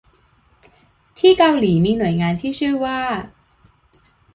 [1.19, 2.99] ที่เกาหลีมีหน่วยงานที่ชื่อว่า